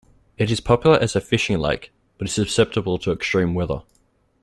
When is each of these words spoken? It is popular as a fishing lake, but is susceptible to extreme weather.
It 0.35 0.49
is 0.49 0.59
popular 0.59 0.97
as 0.97 1.15
a 1.15 1.21
fishing 1.21 1.59
lake, 1.59 1.91
but 2.17 2.27
is 2.27 2.33
susceptible 2.33 2.97
to 2.97 3.11
extreme 3.11 3.53
weather. 3.53 3.83